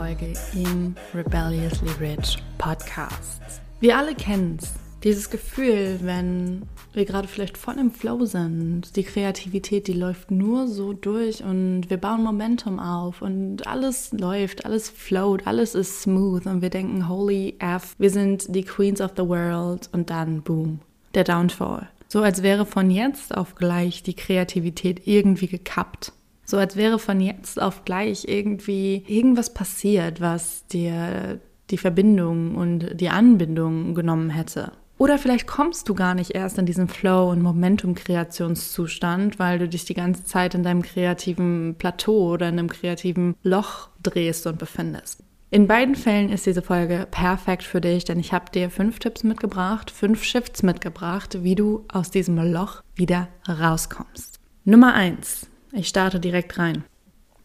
Folge 0.00 0.32
im 0.54 0.94
Rebelliously 1.12 1.90
Rich 2.00 2.38
Podcast. 2.56 3.42
Wir 3.80 3.98
alle 3.98 4.14
kennen 4.14 4.56
es 4.58 4.72
dieses 5.04 5.28
Gefühl, 5.28 5.98
wenn 6.00 6.62
wir 6.94 7.04
gerade 7.04 7.28
vielleicht 7.28 7.58
voll 7.58 7.76
im 7.76 7.90
Flow 7.90 8.24
sind, 8.24 8.96
die 8.96 9.02
Kreativität, 9.02 9.88
die 9.88 9.92
läuft 9.92 10.30
nur 10.30 10.68
so 10.68 10.94
durch 10.94 11.44
und 11.44 11.90
wir 11.90 11.98
bauen 11.98 12.22
Momentum 12.22 12.80
auf 12.80 13.20
und 13.20 13.66
alles 13.66 14.10
läuft, 14.12 14.64
alles 14.64 14.88
float, 14.88 15.46
alles 15.46 15.74
ist 15.74 16.00
smooth 16.00 16.46
und 16.46 16.62
wir 16.62 16.70
denken, 16.70 17.06
holy 17.06 17.56
F, 17.58 17.94
wir 17.98 18.08
sind 18.08 18.54
die 18.54 18.64
Queens 18.64 19.02
of 19.02 19.10
the 19.18 19.28
World 19.28 19.90
und 19.92 20.08
dann 20.08 20.40
boom, 20.40 20.80
der 21.14 21.24
Downfall. 21.24 21.90
So 22.08 22.22
als 22.22 22.42
wäre 22.42 22.64
von 22.64 22.90
jetzt 22.90 23.36
auf 23.36 23.54
gleich 23.54 24.02
die 24.02 24.14
Kreativität 24.14 25.06
irgendwie 25.06 25.48
gekappt. 25.48 26.14
So 26.50 26.58
als 26.58 26.74
wäre 26.74 26.98
von 26.98 27.20
jetzt 27.20 27.62
auf 27.62 27.84
gleich 27.84 28.26
irgendwie 28.26 29.04
irgendwas 29.06 29.54
passiert, 29.54 30.20
was 30.20 30.66
dir 30.66 31.38
die 31.70 31.78
Verbindung 31.78 32.56
und 32.56 33.00
die 33.00 33.08
Anbindung 33.08 33.94
genommen 33.94 34.30
hätte. 34.30 34.72
Oder 34.98 35.16
vielleicht 35.16 35.46
kommst 35.46 35.88
du 35.88 35.94
gar 35.94 36.16
nicht 36.16 36.32
erst 36.32 36.58
in 36.58 36.66
diesen 36.66 36.88
Flow- 36.88 37.30
und 37.30 37.40
Momentum-Kreationszustand, 37.40 39.38
weil 39.38 39.60
du 39.60 39.68
dich 39.68 39.84
die 39.84 39.94
ganze 39.94 40.24
Zeit 40.24 40.56
in 40.56 40.64
deinem 40.64 40.82
kreativen 40.82 41.76
Plateau 41.78 42.32
oder 42.32 42.48
in 42.48 42.58
einem 42.58 42.68
kreativen 42.68 43.36
Loch 43.44 43.90
drehst 44.02 44.48
und 44.48 44.58
befindest. 44.58 45.22
In 45.52 45.68
beiden 45.68 45.94
Fällen 45.94 46.30
ist 46.30 46.46
diese 46.46 46.62
Folge 46.62 47.06
perfekt 47.08 47.62
für 47.62 47.80
dich, 47.80 48.04
denn 48.04 48.18
ich 48.18 48.32
habe 48.32 48.50
dir 48.50 48.70
fünf 48.70 48.98
Tipps 48.98 49.22
mitgebracht, 49.22 49.92
fünf 49.92 50.24
Shifts 50.24 50.64
mitgebracht, 50.64 51.44
wie 51.44 51.54
du 51.54 51.84
aus 51.92 52.10
diesem 52.10 52.38
Loch 52.38 52.82
wieder 52.96 53.28
rauskommst. 53.48 54.40
Nummer 54.64 54.94
eins. 54.94 55.46
Ich 55.72 55.88
starte 55.88 56.20
direkt 56.20 56.58
rein. 56.58 56.84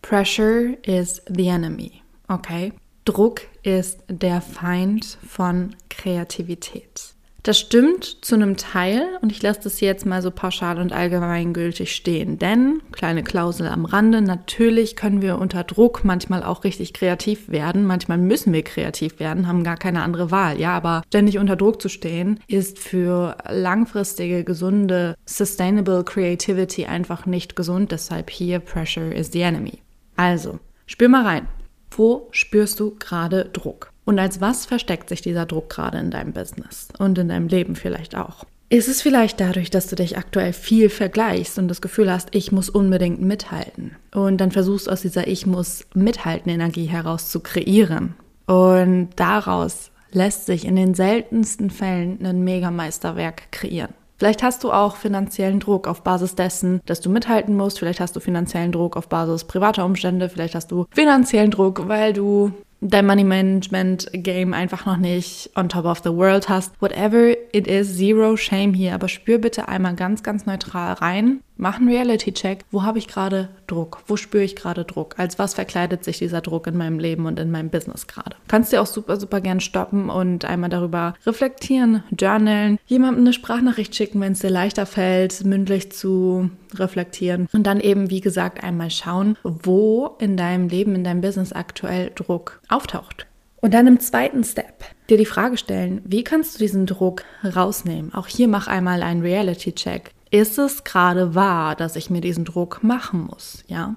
Pressure 0.02 0.78
is 0.84 1.22
the 1.28 1.48
enemy. 1.48 2.04
Okay? 2.28 2.74
Druck 3.06 3.42
ist 3.64 4.04
der 4.08 4.42
Feind 4.42 5.18
von 5.28 5.76
Kreativität. 5.90 7.15
Das 7.46 7.60
stimmt 7.60 8.26
zu 8.26 8.34
einem 8.34 8.58
Teil 8.58 9.04
und 9.22 9.32
ich 9.32 9.40
lasse 9.44 9.60
das 9.66 9.80
jetzt 9.80 10.04
mal 10.04 10.24
so 10.24 10.32
pauschal 10.32 10.80
und 10.80 10.92
allgemeingültig 10.92 11.94
stehen. 11.94 12.40
Denn, 12.40 12.82
kleine 12.92 13.22
Klausel 13.22 13.68
am 13.68 13.86
Rande, 13.86 14.24
natürlich 14.24 14.96
können 14.96 15.22
wir 15.22 15.38
unter 15.38 15.64
Druck 15.64 16.04
manchmal 16.04 16.42
auch 16.42 16.64
richtig 16.64 16.96
kreativ 16.96 17.48
werden. 17.48 17.86
Manchmal 17.86 18.18
müssen 18.18 18.52
wir 18.52 18.64
kreativ 18.64 19.20
werden, 19.20 19.48
haben 19.48 19.64
gar 19.64 19.78
keine 19.78 20.02
andere 20.02 20.32
Wahl. 20.32 20.60
Ja, 20.60 20.76
aber 20.76 21.04
ständig 21.06 21.38
unter 21.38 21.56
Druck 21.56 21.84
zu 21.84 21.88
stehen, 21.88 22.40
ist 22.48 22.80
für 22.80 23.38
langfristige, 23.48 24.44
gesunde, 24.44 25.14
sustainable 25.28 26.04
Creativity 26.04 26.88
einfach 26.88 27.28
nicht 27.28 27.56
gesund. 27.56 27.92
Deshalb 27.92 28.32
hier 28.32 28.58
Pressure 28.58 29.14
is 29.14 29.32
the 29.32 29.42
enemy. 29.42 29.84
Also, 30.16 30.58
spür 30.88 31.10
mal 31.10 31.24
rein. 31.24 31.48
Wo 31.92 32.28
spürst 32.32 32.80
du 32.80 32.96
gerade 32.98 33.46
Druck? 33.54 33.92
Und 34.06 34.20
als 34.20 34.40
was 34.40 34.66
versteckt 34.66 35.10
sich 35.10 35.22
dieser 35.22 35.46
Druck 35.46 35.70
gerade 35.70 35.98
in 35.98 36.12
deinem 36.12 36.32
Business 36.32 36.88
und 36.98 37.18
in 37.18 37.28
deinem 37.28 37.48
Leben 37.48 37.76
vielleicht 37.76 38.16
auch? 38.16 38.46
Ist 38.70 38.88
es 38.88 39.02
vielleicht 39.02 39.40
dadurch, 39.40 39.70
dass 39.70 39.88
du 39.88 39.96
dich 39.96 40.18
aktuell 40.18 40.54
viel 40.54 40.90
vergleichst 40.90 41.60
und 41.60 41.68
das 41.68 41.82
Gefühl 41.82 42.12
hast, 42.12 42.30
ich 42.32 42.52
muss 42.52 42.70
unbedingt 42.70 43.22
mithalten 43.22 43.96
und 44.14 44.38
dann 44.38 44.52
versuchst 44.52 44.90
aus 44.90 45.02
dieser 45.02 45.28
Ich 45.28 45.46
muss 45.46 45.86
mithalten 45.94 46.52
Energie 46.52 46.86
heraus 46.86 47.30
zu 47.30 47.42
kreieren 47.42 48.16
und 48.48 49.10
daraus 49.18 49.92
lässt 50.12 50.48
sich 50.48 50.66
in 50.66 50.76
den 50.76 50.96
seltensten 50.96 51.70
Fällen 51.70 52.26
ein 52.26 52.44
Megameisterwerk 52.44 53.52
kreieren. 53.52 53.94
Vielleicht 54.18 54.44
hast 54.44 54.64
du 54.64 54.72
auch 54.72 54.96
finanziellen 54.96 55.60
Druck 55.60 55.88
auf 55.88 56.02
Basis 56.02 56.36
dessen, 56.36 56.80
dass 56.86 57.02
du 57.02 57.10
mithalten 57.10 57.56
musst. 57.56 57.80
Vielleicht 57.80 58.00
hast 58.00 58.16
du 58.16 58.22
finanziellen 58.22 58.72
Druck 58.72 58.96
auf 58.96 59.10
Basis 59.10 59.44
privater 59.44 59.84
Umstände. 59.84 60.30
Vielleicht 60.30 60.56
hast 60.56 60.72
du 60.72 60.86
finanziellen 60.92 61.52
Druck, 61.52 61.90
weil 61.90 62.14
du 62.14 62.54
dein 62.90 63.06
Money 63.06 63.24
Management 63.24 64.10
Game 64.14 64.54
einfach 64.54 64.86
noch 64.86 64.98
nicht 64.98 65.50
on 65.56 65.70
top 65.70 65.86
of 65.86 66.02
the 66.04 66.12
world 66.12 66.50
hast. 66.50 66.74
Whatever 66.82 67.36
it 67.54 67.68
is, 67.68 67.98
zero 67.98 68.38
shame 68.38 68.74
hier, 68.74 68.94
aber 68.94 69.08
spür 69.08 69.38
bitte 69.38 69.68
einmal 69.68 69.96
ganz, 69.96 70.24
ganz 70.24 70.46
neutral 70.46 70.94
rein. 70.94 71.42
Mach 71.58 71.78
einen 71.78 71.88
Reality-Check. 71.88 72.66
Wo 72.70 72.84
habe 72.84 72.98
ich 72.98 73.08
gerade 73.08 73.50
Druck? 73.68 74.02
Wo 74.08 74.18
spüre 74.18 74.44
ich 74.44 74.56
gerade 74.56 74.84
Druck? 74.84 75.16
Als 75.18 75.40
was 75.40 75.54
verkleidet 75.54 76.04
sich 76.04 76.18
dieser 76.18 76.42
Druck 76.42 76.68
in 76.68 76.76
meinem 76.76 77.00
Leben 77.00 77.26
und 77.26 77.40
in 77.40 77.50
meinem 77.50 77.70
Business 77.70 78.08
gerade? 78.08 78.36
Kannst 78.48 78.74
dir 78.74 78.82
auch 78.82 78.88
super, 78.88 79.18
super 79.18 79.40
gern 79.40 79.62
stoppen 79.62 80.10
und 80.10 80.44
einmal 80.44 80.70
darüber 80.70 81.16
reflektieren, 81.26 82.04
journalen, 82.12 82.78
jemandem 82.88 83.24
eine 83.24 83.34
Sprachnachricht 83.34 83.96
schicken, 83.96 84.20
wenn 84.20 84.34
es 84.34 84.40
dir 84.40 84.50
leichter 84.50 84.86
fällt, 84.86 85.46
mündlich 85.46 85.92
zu 85.92 86.50
reflektieren. 86.74 87.48
Und 87.54 87.66
dann 87.66 87.80
eben, 87.80 88.10
wie 88.10 88.22
gesagt, 88.22 88.64
einmal 88.64 88.92
schauen, 88.92 89.38
wo 89.44 90.16
in 90.20 90.36
deinem 90.36 90.68
Leben, 90.68 90.94
in 90.96 91.06
deinem 91.06 91.22
Business 91.22 91.54
aktuell 91.54 92.12
Druck 92.14 92.60
auftaucht. 92.68 93.28
Und 93.62 93.74
dann 93.74 93.88
im 93.88 94.00
zweiten 94.00 94.44
Step 94.44 94.84
dir 95.10 95.18
die 95.18 95.26
Frage 95.26 95.58
stellen, 95.58 96.02
wie 96.06 96.24
kannst 96.24 96.56
du 96.56 96.60
diesen 96.60 96.86
Druck 96.86 97.24
rausnehmen? 97.44 98.14
Auch 98.14 98.28
hier 98.28 98.48
mach 98.48 98.68
einmal 98.68 99.02
einen 99.02 99.22
Reality-Check 99.22 100.12
ist 100.36 100.58
es 100.58 100.84
gerade 100.84 101.34
wahr, 101.34 101.76
dass 101.76 101.96
ich 101.96 102.10
mir 102.10 102.22
diesen 102.22 102.46
Druck 102.46 102.84
machen 102.84 103.28
muss, 103.28 103.64
ja? 103.68 103.96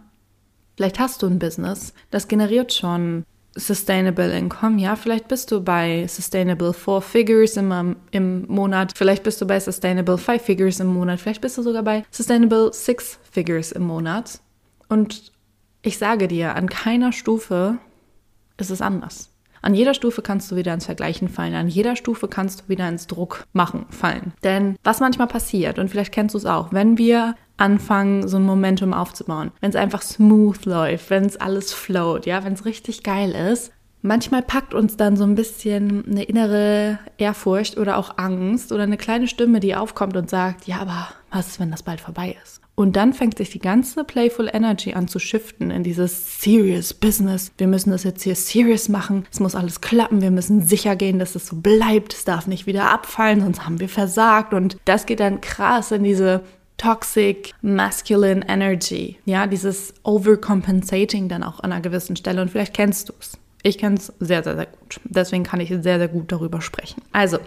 Vielleicht 0.77 1.01
hast 1.01 1.23
du 1.23 1.27
ein 1.27 1.41
Business, 1.41 1.93
das 2.13 2.29
generiert 2.29 2.73
schon 2.73 3.25
Sustainable 3.57 4.37
Income, 4.37 4.81
ja, 4.81 4.95
vielleicht 4.95 5.27
bist 5.27 5.51
du 5.51 5.61
bei 5.61 6.07
Sustainable 6.07 6.73
Four 6.73 7.03
Figures 7.03 7.57
im, 7.57 7.97
im 8.13 8.47
Monat, 8.47 8.97
vielleicht 8.97 9.25
bist 9.25 9.41
du 9.41 9.47
bei 9.47 9.59
Sustainable 9.59 10.17
Five 10.17 10.43
Figures 10.43 10.79
im 10.79 10.87
Monat, 10.87 11.19
vielleicht 11.19 11.41
bist 11.41 11.59
du 11.59 11.63
sogar 11.63 11.83
bei 11.83 12.05
Sustainable 12.13 12.73
Six 12.73 13.19
Figures 13.33 13.73
im 13.73 13.83
Monat. 13.83 14.41
Und 14.89 15.33
ich 15.83 15.99
sage 15.99 16.29
dir, 16.29 16.55
an 16.55 16.69
keiner 16.69 17.13
Stufe 17.13 17.79
ist 18.59 18.71
es 18.71 18.81
anders. 18.81 19.31
An 19.63 19.75
jeder 19.75 19.95
Stufe 19.95 20.23
kannst 20.23 20.51
du 20.51 20.57
wieder 20.57 20.75
ins 20.75 20.87
Vergleichen 20.87 21.29
fallen. 21.29 21.55
An 21.55 21.69
jeder 21.69 21.97
Stufe 21.97 22.29
kannst 22.29 22.61
du 22.61 22.69
wieder 22.69 22.89
ins 22.89 23.07
Druck 23.07 23.45
machen 23.53 23.87
fallen. 23.91 24.33
Denn 24.45 24.77
was 24.85 25.01
manchmal 25.01 25.29
passiert, 25.29 25.79
und 25.79 25.89
vielleicht 25.89 26.13
kennst 26.13 26.35
du 26.35 26.39
es 26.39 26.47
auch, 26.47 26.73
wenn 26.73 26.99
wir 26.99 27.35
anfangen, 27.57 28.29
so 28.29 28.37
ein 28.37 28.45
Momentum 28.45 28.95
aufzubauen, 28.95 29.51
wenn 29.61 29.71
es 29.71 29.77
einfach 29.77 30.03
smooth 30.03 30.65
läuft, 30.65 31.11
wenn 31.11 31.25
es 31.25 31.37
alles 31.37 31.73
float, 31.73 32.25
ja, 32.27 32.45
wenn 32.45 32.53
es 32.53 32.65
richtig 32.65 33.03
geil 33.03 33.33
ist, 33.33 33.73
Manchmal 34.01 34.43
packt 34.43 34.75
uns 34.75 34.97
dann 34.97 35.17
so 35.17 35.25
ein 35.25 35.35
bisschen 35.35 36.05
eine 36.07 36.23
innere 36.23 37.01
Ehrfurcht 37.19 37.79
oder 37.79 37.97
auch 37.97 38.17
Angst 38.17 38.71
oder 38.71 38.85
eine 38.85 38.97
kleine 38.97 39.27
Stimme, 39.27 39.59
die 39.59 39.75
aufkommt 39.75 40.17
und 40.17 40.31
sagt, 40.31 40.69
ja, 40.69 40.79
aber 40.79 41.09
was 41.33 41.49
ist, 41.49 41.61
wenn 41.61 41.73
das 41.73 41.83
bald 41.83 42.01
vorbei 42.01 42.37
ist? 42.43 42.61
Und 42.79 42.95
dann 42.95 43.13
fängt 43.13 43.39
sich 43.39 43.51
die 43.51 43.59
ganze 43.59 44.05
Playful 44.05 44.49
Energy 44.53 44.95
an 44.95 45.09
zu 45.09 45.19
shiften 45.19 45.73
in 45.73 45.83
dieses 45.83 46.41
Serious 46.41 46.95
Business. 46.95 47.51
Wir 47.59 47.67
müssen 47.67 47.91
das 47.91 48.05
jetzt 48.05 48.23
hier 48.23 48.37
serious 48.37 48.89
machen. 48.89 49.27
Es 49.33 49.41
muss 49.41 49.57
alles 49.57 49.81
klappen. 49.81 50.23
Wir 50.23 50.31
müssen 50.31 50.63
sicher 50.63 50.95
gehen, 50.95 51.19
dass 51.19 51.35
es 51.35 51.49
so 51.49 51.57
bleibt. 51.57 52.15
Es 52.15 52.25
darf 52.25 52.47
nicht 52.47 52.69
wieder 52.69 52.89
abfallen, 52.89 53.41
sonst 53.41 53.67
haben 53.67 53.81
wir 53.81 53.89
versagt. 53.89 54.55
Und 54.55 54.77
das 54.85 55.07
geht 55.07 55.19
dann 55.19 55.41
krass 55.41 55.91
in 55.91 56.05
diese 56.05 56.43
toxic 56.77 57.53
masculine 57.63 58.49
energy. 58.49 59.17
Ja, 59.25 59.49
dieses 59.49 59.93
overcompensating 60.05 61.29
dann 61.29 61.43
auch 61.43 61.59
an 61.59 61.73
einer 61.73 61.81
gewissen 61.81 62.15
Stelle. 62.15 62.41
Und 62.41 62.53
vielleicht 62.53 62.75
kennst 62.75 63.09
du 63.09 63.13
es. 63.19 63.33
Ich 63.65 63.79
kenne 63.79 63.97
es 63.97 64.13
sehr, 64.21 64.45
sehr, 64.45 64.55
sehr 64.55 64.67
gut. 64.67 65.01
Deswegen 65.03 65.43
kann 65.43 65.59
ich 65.59 65.71
sehr, 65.71 65.99
sehr 65.99 66.07
gut 66.07 66.31
darüber 66.31 66.61
sprechen. 66.61 67.03
Also, 67.11 67.39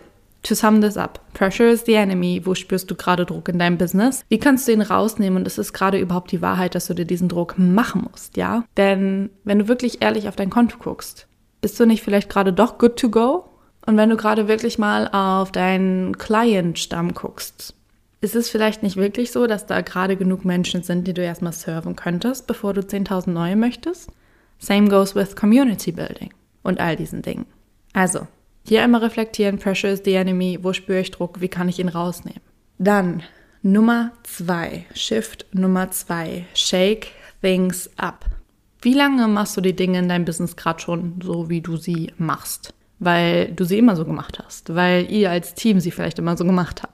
To 0.44 0.56
sum 0.56 0.82
this 0.82 0.98
up, 0.98 1.20
pressure 1.34 1.70
is 1.70 1.86
the 1.86 1.94
enemy. 1.94 2.42
Wo 2.44 2.56
spürst 2.56 2.90
du 2.90 2.96
gerade 2.96 3.26
Druck 3.26 3.48
in 3.48 3.60
deinem 3.60 3.78
Business? 3.78 4.26
Wie 4.28 4.40
kannst 4.40 4.68
du 4.68 4.72
ihn 4.72 4.82
rausnehmen? 4.82 5.38
Und 5.38 5.46
ist 5.46 5.60
es 5.60 5.72
gerade 5.72 6.00
überhaupt 6.00 6.32
die 6.32 6.42
Wahrheit, 6.42 6.74
dass 6.74 6.88
du 6.88 6.96
dir 6.96 7.06
diesen 7.06 7.30
Druck 7.30 7.60
machen 7.60 8.08
musst, 8.12 8.38
ja? 8.38 8.64
Denn 8.76 9.30
wenn 9.44 9.60
du 9.60 9.68
wirklich 9.68 10.02
ehrlich 10.02 10.28
auf 10.28 10.36
dein 10.36 10.50
Konto 10.50 10.78
guckst, 10.80 11.28
bist 11.62 11.80
du 11.80 11.86
nicht 11.86 12.02
vielleicht 12.04 12.30
gerade 12.30 12.54
doch 12.54 12.80
good 12.80 12.98
to 12.98 13.10
go? 13.10 13.46
Und 13.86 13.98
wenn 13.98 14.10
du 14.10 14.18
gerade 14.18 14.48
wirklich 14.48 14.80
mal 14.80 15.08
auf 15.08 15.52
deinen 15.52 16.18
Client-Stamm 16.18 17.14
guckst, 17.14 17.76
ist 18.22 18.36
es 18.36 18.50
vielleicht 18.50 18.84
nicht 18.84 18.98
wirklich 18.98 19.32
so, 19.32 19.48
dass 19.48 19.66
da 19.66 19.82
gerade 19.82 20.16
genug 20.16 20.46
Menschen 20.46 20.84
sind, 20.84 21.08
die 21.08 21.14
du 21.14 21.24
erstmal 21.24 21.54
serven 21.54 21.96
könntest, 21.96 22.46
bevor 22.46 22.74
du 22.74 22.82
10.000 22.82 23.32
neue 23.32 23.56
möchtest? 23.56 24.10
Same 24.60 24.90
goes 24.90 25.16
with 25.16 25.36
Community 25.36 25.92
Building 25.92 26.32
und 26.62 26.80
all 26.80 26.96
diesen 26.96 27.24
Dingen. 27.24 27.48
Also, 27.94 28.28
hier 28.68 28.84
einmal 28.84 29.02
reflektieren, 29.02 29.58
Pressure 29.58 29.92
is 29.92 30.02
the 30.06 30.14
enemy, 30.14 30.60
wo 30.62 30.74
spüre 30.74 31.02
ich 31.02 31.12
Druck, 31.12 31.42
wie 31.42 31.50
kann 31.50 31.70
ich 31.70 31.80
ihn 31.80 31.90
rausnehmen? 31.90 32.42
Dann 32.78 33.24
Nummer 33.64 34.12
zwei, 34.24 34.86
Shift 34.94 35.46
Nummer 35.54 35.92
zwei, 35.92 36.46
Shake 36.54 37.08
Things 37.42 37.90
Up. 37.98 38.26
Wie 38.82 38.94
lange 38.94 39.28
machst 39.28 39.56
du 39.56 39.62
die 39.62 39.76
Dinge 39.76 40.00
in 40.00 40.10
deinem 40.10 40.26
Business 40.26 40.56
gerade 40.56 40.80
schon 40.80 41.20
so, 41.22 41.50
wie 41.50 41.62
du 41.62 41.78
sie 41.78 42.12
machst? 42.18 42.74
Weil 42.98 43.52
du 43.52 43.64
sie 43.64 43.78
immer 43.78 43.96
so 43.96 44.06
gemacht 44.06 44.40
hast, 44.44 44.74
weil 44.74 45.12
ihr 45.12 45.30
als 45.30 45.54
Team 45.54 45.80
sie 45.80 45.92
vielleicht 45.92 46.18
immer 46.18 46.36
so 46.38 46.46
gemacht 46.46 46.82
habt. 46.82 46.94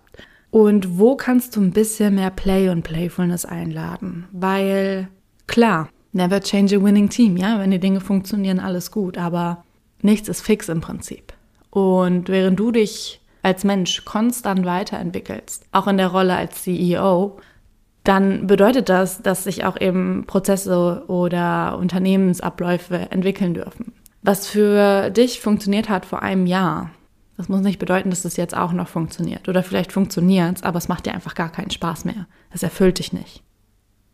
Und 0.50 0.98
wo 0.98 1.16
kannst 1.16 1.56
du 1.56 1.62
ein 1.62 1.72
bisschen 1.72 2.16
mehr 2.16 2.32
Play 2.32 2.70
und 2.70 2.84
Playfulness 2.84 3.46
einladen? 3.46 4.28
Weil, 4.32 5.10
klar, 5.48 5.90
never 6.14 6.42
change 6.42 6.76
a 6.76 6.84
winning 6.84 7.10
team, 7.10 7.38
ja, 7.38 7.60
wenn 7.60 7.72
die 7.72 7.80
Dinge 7.80 8.02
funktionieren, 8.02 8.60
alles 8.60 8.92
gut, 8.92 9.18
aber 9.18 9.64
nichts 10.02 10.30
ist 10.30 10.42
fix 10.42 10.70
im 10.70 10.82
Prinzip. 10.82 11.34
Und 11.78 12.28
während 12.28 12.60
du 12.60 12.72
dich 12.72 13.22
als 13.44 13.64
Mensch 13.64 14.04
konstant 14.04 14.66
weiterentwickelst, 14.66 15.64
auch 15.72 15.86
in 15.86 15.98
der 15.98 16.08
Rolle 16.08 16.36
als 16.36 16.64
CEO, 16.64 17.38
dann 18.04 18.48
bedeutet 18.48 18.90
das, 18.90 19.22
dass 19.22 19.44
sich 19.44 19.64
auch 19.64 19.80
eben 19.80 20.26
Prozesse 20.26 21.04
oder 21.08 21.78
Unternehmensabläufe 21.78 23.12
entwickeln 23.12 23.54
dürfen. 23.54 23.94
Was 24.24 24.48
für 24.48 25.12
dich 25.12 25.40
funktioniert 25.40 25.88
hat 25.88 26.08
vor 26.08 26.24
einem 26.24 26.48
Jahr, 26.48 26.90
das 27.38 27.48
muss 27.48 27.62
nicht 27.62 27.78
bedeuten, 27.78 28.10
dass 28.10 28.24
das 28.24 28.38
jetzt 28.38 28.58
auch 28.58 28.74
noch 28.74 28.88
funktioniert. 28.88 29.48
Oder 29.48 29.62
vielleicht 29.62 29.92
funktioniert 29.92 30.58
es, 30.58 30.64
aber 30.64 30.80
es 30.80 30.88
macht 30.88 31.06
dir 31.06 31.14
einfach 31.14 31.36
gar 31.36 31.52
keinen 31.52 31.70
Spaß 31.70 32.06
mehr. 32.06 32.26
Es 32.50 32.64
erfüllt 32.64 32.98
dich 32.98 33.14
nicht. 33.14 33.44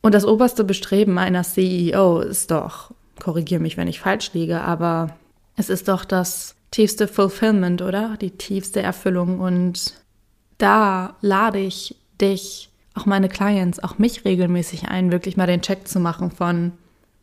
Und 0.01 0.13
das 0.13 0.25
oberste 0.25 0.65
Bestreben 0.65 1.17
einer 1.17 1.43
CEO 1.43 2.19
ist 2.19 2.51
doch, 2.51 2.91
korrigiere 3.21 3.61
mich, 3.61 3.77
wenn 3.77 3.87
ich 3.87 4.01
falsch 4.01 4.33
liege, 4.33 4.59
aber 4.59 5.15
es 5.55 5.69
ist 5.69 5.87
doch 5.87 6.03
das 6.03 6.57
tiefste 6.73 7.07
Fulfillment, 7.07 7.81
oder? 7.81 8.17
Die 8.19 8.31
tiefste 8.31 8.81
Erfüllung. 8.81 9.39
Und 9.39 9.93
da 10.57 11.15
lade 11.21 11.59
ich 11.59 11.95
dich 12.19 12.69
auch 12.95 13.05
meine 13.05 13.29
Clients, 13.29 13.81
auch 13.81 13.97
mich 13.97 14.25
regelmäßig 14.25 14.89
ein, 14.89 15.11
wirklich 15.11 15.37
mal 15.37 15.47
den 15.47 15.61
Check 15.61 15.87
zu 15.87 15.99
machen 15.99 16.31
von, 16.31 16.73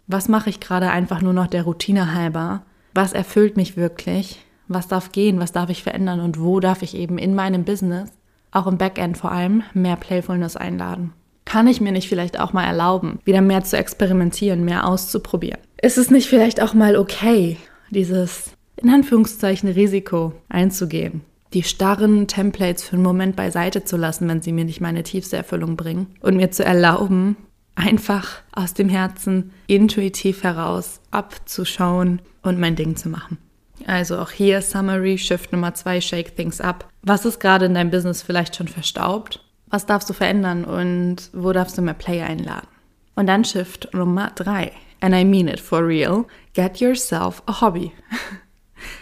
was 0.06 0.28
mache 0.28 0.50
ich 0.50 0.60
gerade 0.60 0.90
einfach 0.90 1.20
nur 1.20 1.32
noch 1.32 1.46
der 1.46 1.64
Routine 1.64 2.14
halber? 2.14 2.62
Was 2.94 3.12
erfüllt 3.12 3.56
mich 3.56 3.76
wirklich? 3.76 4.38
Was 4.68 4.88
darf 4.88 5.12
gehen? 5.12 5.40
Was 5.40 5.52
darf 5.52 5.68
ich 5.68 5.82
verändern? 5.82 6.20
Und 6.20 6.40
wo 6.40 6.60
darf 6.60 6.82
ich 6.82 6.96
eben 6.96 7.18
in 7.18 7.34
meinem 7.34 7.64
Business, 7.64 8.10
auch 8.52 8.66
im 8.66 8.78
Backend 8.78 9.18
vor 9.18 9.32
allem, 9.32 9.62
mehr 9.74 9.96
Playfulness 9.96 10.56
einladen? 10.56 11.12
Kann 11.44 11.66
ich 11.66 11.80
mir 11.80 11.92
nicht 11.92 12.08
vielleicht 12.08 12.38
auch 12.38 12.52
mal 12.52 12.64
erlauben, 12.64 13.18
wieder 13.24 13.40
mehr 13.40 13.64
zu 13.64 13.76
experimentieren, 13.76 14.64
mehr 14.64 14.86
auszuprobieren? 14.86 15.60
Ist 15.82 15.98
es 15.98 16.10
nicht 16.10 16.28
vielleicht 16.28 16.62
auch 16.62 16.74
mal 16.74 16.96
okay, 16.96 17.56
dieses 17.90 18.52
in 18.82 18.90
Anführungszeichen 18.90 19.68
Risiko 19.68 20.32
einzugehen? 20.48 21.22
die 21.52 21.62
starren 21.62 22.28
Templates 22.28 22.84
für 22.84 22.94
einen 22.94 23.02
Moment 23.02 23.36
beiseite 23.36 23.84
zu 23.84 23.96
lassen, 23.96 24.28
wenn 24.28 24.42
sie 24.42 24.52
mir 24.52 24.64
nicht 24.64 24.80
meine 24.80 25.02
tiefste 25.02 25.36
Erfüllung 25.36 25.76
bringen 25.76 26.06
und 26.20 26.36
mir 26.36 26.50
zu 26.50 26.64
erlauben, 26.64 27.36
einfach 27.74 28.42
aus 28.52 28.74
dem 28.74 28.88
Herzen 28.88 29.52
intuitiv 29.66 30.42
heraus 30.42 31.00
abzuschauen 31.10 32.20
und 32.42 32.58
mein 32.58 32.76
Ding 32.76 32.96
zu 32.96 33.08
machen. 33.08 33.38
Also 33.86 34.18
auch 34.18 34.30
hier 34.30 34.60
Summary, 34.60 35.16
Shift 35.16 35.52
Nummer 35.52 35.74
zwei, 35.74 36.00
Shake 36.00 36.36
Things 36.36 36.60
Up. 36.60 36.88
Was 37.02 37.24
ist 37.24 37.40
gerade 37.40 37.64
in 37.64 37.74
deinem 37.74 37.90
Business 37.90 38.22
vielleicht 38.22 38.56
schon 38.56 38.68
verstaubt? 38.68 39.42
Was 39.68 39.86
darfst 39.86 40.10
du 40.10 40.12
verändern 40.12 40.64
und 40.64 41.30
wo 41.32 41.52
darfst 41.52 41.78
du 41.78 41.82
mehr 41.82 41.94
Play 41.94 42.20
einladen? 42.20 42.68
Und 43.16 43.26
dann 43.26 43.44
Shift 43.44 43.92
Nummer 43.94 44.32
drei. 44.34 44.72
And 45.00 45.14
I 45.14 45.24
mean 45.24 45.48
it 45.48 45.60
for 45.60 45.86
real. 45.86 46.26
Get 46.52 46.78
yourself 46.78 47.42
a 47.46 47.60
hobby. 47.60 47.92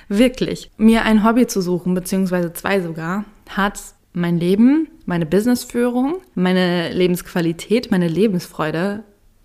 Wirklich, 0.09 0.71
mir 0.77 1.03
ein 1.05 1.25
Hobby 1.25 1.47
zu 1.47 1.61
suchen, 1.61 1.95
beziehungsweise 1.95 2.53
zwei 2.53 2.81
sogar, 2.81 3.25
hat 3.49 3.81
mein 4.13 4.39
Leben, 4.39 4.89
meine 5.07 5.27
Businessführung, 5.27 6.17
meine 6.35 6.93
Lebensqualität, 6.93 7.91
meine 7.91 8.09
Lebensfreude 8.09 9.05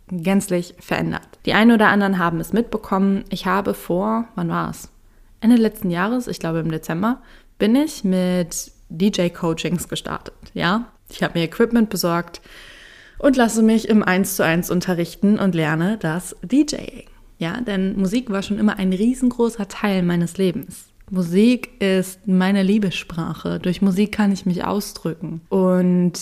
gänzlich 0.09 0.75
verändert. 0.79 1.27
Die 1.45 1.53
einen 1.53 1.71
oder 1.71 1.87
anderen 1.87 2.17
haben 2.17 2.39
es 2.39 2.53
mitbekommen. 2.53 3.23
Ich 3.29 3.45
habe 3.45 3.73
vor, 3.73 4.25
wann 4.35 4.49
war 4.49 4.69
es? 4.69 4.89
Ende 5.41 5.57
letzten 5.57 5.89
Jahres, 5.89 6.27
ich 6.27 6.39
glaube 6.39 6.59
im 6.59 6.71
Dezember, 6.71 7.21
bin 7.57 7.75
ich 7.75 8.03
mit 8.03 8.71
DJ-Coachings 8.89 9.87
gestartet. 9.87 10.35
Ja, 10.53 10.91
ich 11.09 11.23
habe 11.23 11.37
mir 11.37 11.45
Equipment 11.45 11.89
besorgt 11.89 12.41
und 13.19 13.35
lasse 13.35 13.61
mich 13.61 13.89
im 13.89 14.03
1 14.03 14.35
zu 14.35 14.43
1 14.43 14.69
unterrichten 14.69 15.39
und 15.39 15.55
lerne 15.55 15.97
das 15.97 16.35
DJing. 16.43 17.05
Ja, 17.43 17.59
denn 17.59 17.99
Musik 17.99 18.29
war 18.29 18.41
schon 18.41 18.57
immer 18.57 18.79
ein 18.79 18.93
riesengroßer 18.93 19.67
Teil 19.67 20.01
meines 20.01 20.37
Lebens. 20.37 20.85
Musik 21.11 21.71
ist 21.81 22.25
meine 22.25 22.63
Liebessprache. 22.63 23.59
Durch 23.59 23.81
Musik 23.81 24.13
kann 24.13 24.31
ich 24.31 24.45
mich 24.45 24.63
ausdrücken. 24.63 25.41
Und 25.49 26.13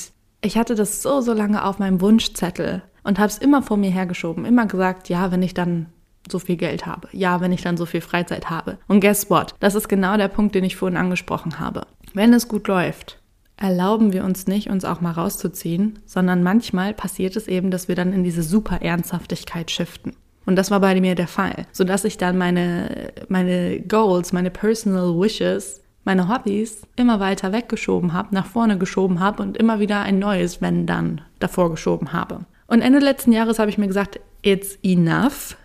ich 0.41 0.57
hatte 0.57 0.73
das 0.73 1.03
so, 1.03 1.21
so 1.21 1.33
lange 1.33 1.63
auf 1.63 1.77
meinem 1.77 2.01
Wunschzettel 2.01 2.81
und 3.03 3.19
habe 3.19 3.27
es 3.27 3.37
immer 3.37 3.61
vor 3.61 3.77
mir 3.77 3.91
hergeschoben. 3.91 4.45
Immer 4.45 4.65
gesagt, 4.65 5.09
ja, 5.09 5.31
wenn 5.31 5.43
ich 5.43 5.53
dann 5.53 5.85
so 6.27 6.39
viel 6.39 6.57
Geld 6.57 6.87
habe. 6.87 7.07
Ja, 7.11 7.39
wenn 7.39 7.51
ich 7.51 7.61
dann 7.61 7.77
so 7.77 7.85
viel 7.85 8.01
Freizeit 8.01 8.49
habe. 8.49 8.79
Und 8.87 9.01
guess 9.01 9.29
what? 9.29 9.53
Das 9.59 9.75
ist 9.75 9.89
genau 9.89 10.17
der 10.17 10.27
Punkt, 10.27 10.55
den 10.55 10.63
ich 10.63 10.75
vorhin 10.75 10.97
angesprochen 10.97 11.59
habe. 11.59 11.85
Wenn 12.15 12.33
es 12.33 12.47
gut 12.47 12.67
läuft, 12.67 13.21
erlauben 13.57 14.11
wir 14.11 14.23
uns 14.23 14.47
nicht, 14.47 14.71
uns 14.71 14.85
auch 14.85 15.01
mal 15.01 15.11
rauszuziehen, 15.11 15.99
sondern 16.07 16.41
manchmal 16.41 16.95
passiert 16.95 17.35
es 17.35 17.47
eben, 17.47 17.69
dass 17.69 17.87
wir 17.87 17.93
dann 17.93 18.11
in 18.11 18.23
diese 18.23 18.41
super 18.41 18.81
Ernsthaftigkeit 18.81 19.69
shiften. 19.69 20.13
Und 20.45 20.55
das 20.55 20.71
war 20.71 20.79
bei 20.79 20.99
mir 20.99 21.15
der 21.15 21.27
Fall, 21.27 21.67
sodass 21.71 22.03
ich 22.03 22.17
dann 22.17 22.37
meine, 22.37 23.13
meine 23.27 23.79
Goals, 23.81 24.33
meine 24.33 24.49
Personal 24.49 25.19
Wishes, 25.19 25.81
meine 26.03 26.27
Hobbys 26.27 26.81
immer 26.95 27.19
weiter 27.19 27.51
weggeschoben 27.53 28.13
habe, 28.13 28.33
nach 28.33 28.47
vorne 28.47 28.77
geschoben 28.77 29.19
habe 29.19 29.43
und 29.43 29.57
immer 29.57 29.79
wieder 29.79 30.01
ein 30.01 30.19
neues 30.19 30.61
Wenn 30.61 30.87
dann 30.87 31.21
davor 31.39 31.69
geschoben 31.69 32.11
habe. 32.11 32.45
Und 32.67 32.81
Ende 32.81 32.99
letzten 32.99 33.31
Jahres 33.31 33.59
habe 33.59 33.69
ich 33.69 33.77
mir 33.77 33.87
gesagt, 33.87 34.19
it's 34.41 34.79
enough. 34.83 35.57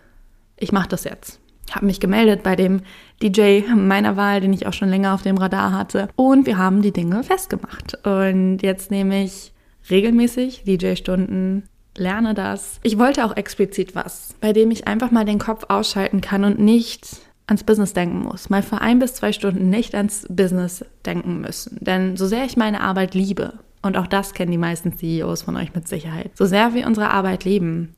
Ich 0.58 0.72
mache 0.72 0.88
das 0.88 1.04
jetzt. 1.04 1.40
Habe 1.70 1.86
mich 1.86 2.00
gemeldet 2.00 2.42
bei 2.42 2.54
dem 2.54 2.82
DJ 3.22 3.62
meiner 3.74 4.16
Wahl, 4.16 4.40
den 4.40 4.52
ich 4.52 4.66
auch 4.66 4.72
schon 4.72 4.88
länger 4.88 5.14
auf 5.14 5.22
dem 5.22 5.38
Radar 5.38 5.72
hatte. 5.72 6.08
Und 6.16 6.46
wir 6.46 6.58
haben 6.58 6.82
die 6.82 6.92
Dinge 6.92 7.22
festgemacht. 7.22 8.06
Und 8.06 8.58
jetzt 8.58 8.90
nehme 8.90 9.24
ich 9.24 9.52
regelmäßig 9.90 10.64
DJ-Stunden 10.64 11.64
lerne 11.98 12.34
das. 12.34 12.80
Ich 12.82 12.98
wollte 12.98 13.24
auch 13.24 13.36
explizit 13.36 13.94
was, 13.94 14.34
bei 14.40 14.52
dem 14.52 14.70
ich 14.70 14.86
einfach 14.86 15.10
mal 15.10 15.24
den 15.24 15.38
Kopf 15.38 15.64
ausschalten 15.68 16.20
kann 16.20 16.44
und 16.44 16.58
nicht 16.58 17.20
ans 17.46 17.64
Business 17.64 17.92
denken 17.92 18.20
muss. 18.20 18.50
Mal 18.50 18.62
für 18.62 18.80
ein 18.80 18.98
bis 18.98 19.14
zwei 19.14 19.32
Stunden 19.32 19.70
nicht 19.70 19.94
ans 19.94 20.26
Business 20.28 20.84
denken 21.04 21.40
müssen. 21.40 21.78
Denn 21.80 22.16
so 22.16 22.26
sehr 22.26 22.44
ich 22.44 22.56
meine 22.56 22.80
Arbeit 22.80 23.14
liebe, 23.14 23.54
und 23.82 23.96
auch 23.96 24.06
das 24.06 24.34
kennen 24.34 24.50
die 24.50 24.58
meisten 24.58 24.96
CEOs 24.96 25.42
von 25.42 25.56
euch 25.56 25.74
mit 25.74 25.86
Sicherheit, 25.86 26.32
so 26.34 26.44
sehr 26.44 26.74
wir 26.74 26.86
unsere 26.86 27.10
Arbeit 27.10 27.44
lieben, 27.44 27.94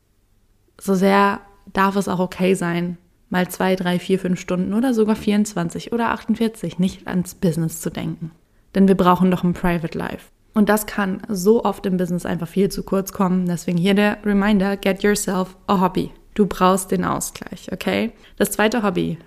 so 0.78 0.94
sehr 0.94 1.40
darf 1.72 1.96
es 1.96 2.08
auch 2.08 2.18
okay 2.18 2.54
sein, 2.54 2.98
mal 3.30 3.48
zwei, 3.48 3.74
drei, 3.74 3.98
vier, 3.98 4.18
fünf 4.18 4.40
Stunden 4.40 4.74
oder 4.74 4.94
sogar 4.94 5.16
24 5.16 5.92
oder 5.92 6.10
48 6.10 6.78
nicht 6.78 7.06
ans 7.06 7.34
Business 7.34 7.80
zu 7.80 7.90
denken. 7.90 8.30
Denn 8.74 8.88
wir 8.88 8.96
brauchen 8.96 9.30
doch 9.30 9.44
ein 9.44 9.54
Private 9.54 9.96
Life. 9.96 10.26
Und 10.58 10.68
das 10.68 10.86
kann 10.86 11.22
so 11.28 11.64
oft 11.64 11.86
im 11.86 11.98
Business 11.98 12.26
einfach 12.26 12.48
viel 12.48 12.68
zu 12.68 12.82
kurz 12.82 13.12
kommen. 13.12 13.46
Deswegen 13.46 13.78
hier 13.78 13.94
der 13.94 14.18
Reminder, 14.24 14.76
get 14.76 15.04
yourself 15.04 15.56
a 15.68 15.80
hobby. 15.80 16.10
Du 16.34 16.46
brauchst 16.46 16.90
den 16.90 17.04
Ausgleich, 17.04 17.70
okay? 17.70 18.10
Das 18.38 18.50
zweite 18.50 18.82
Hobby, 18.82 19.18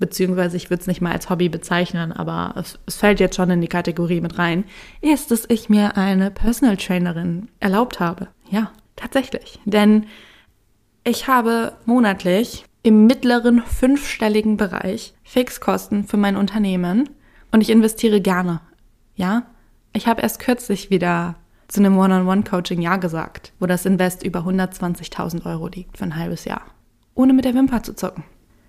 beziehungsweise 0.00 0.56
ich 0.56 0.70
würde 0.70 0.80
es 0.80 0.88
nicht 0.88 1.00
mal 1.00 1.12
als 1.12 1.30
Hobby 1.30 1.48
bezeichnen, 1.48 2.10
aber 2.10 2.54
es, 2.56 2.80
es, 2.86 2.96
fällt 2.96 3.20
jetzt 3.20 3.36
schon 3.36 3.48
in 3.50 3.60
die 3.60 3.68
Kategorie 3.68 4.20
mit 4.20 4.38
rein, 4.38 4.64
ist, 5.00 5.30
dass 5.30 5.44
ich 5.48 5.68
mir 5.68 5.96
eine 5.96 6.32
Personal 6.32 6.76
Trainerin 6.76 7.46
erlaubt 7.60 8.00
habe. 8.00 8.26
Ja, 8.50 8.72
tatsächlich. 8.96 9.60
Denn 9.64 10.06
ich 11.04 11.28
habe 11.28 11.74
monatlich 11.84 12.64
im 12.82 13.06
mittleren 13.06 13.62
fünfstelligen 13.62 14.56
Bereich 14.56 15.14
Fixkosten 15.22 16.02
für 16.02 16.16
mein 16.16 16.34
Unternehmen 16.34 17.08
und 17.52 17.60
ich 17.60 17.70
investiere 17.70 18.20
gerne. 18.20 18.62
Ja, 19.14 19.44
ich 19.92 20.06
habe 20.06 20.22
erst 20.22 20.38
kürzlich 20.38 20.90
wieder 20.90 21.36
zu 21.68 21.80
einem 21.80 21.96
One-on-One-Coaching 21.98 22.80
Ja 22.82 22.96
gesagt, 22.96 23.52
wo 23.58 23.66
das 23.66 23.86
Invest 23.86 24.22
über 24.24 24.40
120.000 24.40 25.46
Euro 25.46 25.68
liegt 25.68 25.98
für 25.98 26.04
ein 26.04 26.16
halbes 26.16 26.44
Jahr. 26.44 26.62
Ohne 27.14 27.32
mit 27.32 27.44
der 27.44 27.54
Wimper 27.54 27.82
zu 27.82 27.94
zucken. 27.94 28.24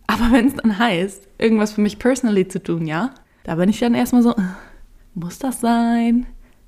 Aber 0.07 0.31
wenn 0.31 0.47
es 0.47 0.55
dann 0.55 0.77
heißt, 0.77 1.27
irgendwas 1.37 1.73
für 1.73 1.81
mich 1.81 1.99
personally 1.99 2.47
zu 2.47 2.61
tun, 2.61 2.87
ja, 2.87 3.11
da 3.43 3.55
bin 3.55 3.69
ich 3.69 3.79
dann 3.79 3.93
erstmal 3.93 4.23
so, 4.23 4.31
äh, 4.31 4.41
muss 5.15 5.39
das 5.39 5.61
sein? 5.61 6.25